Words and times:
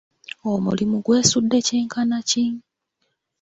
Omulimu 0.51 0.95
gwesudde 1.05 1.57
kyenkana 1.67 2.17
ki? 2.29 2.45